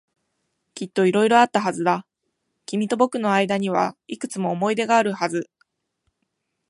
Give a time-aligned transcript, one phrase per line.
[0.73, 2.07] きっと色々あったはずだ。
[2.65, 5.47] 君と僕の間にはいくつも思い出があるはず。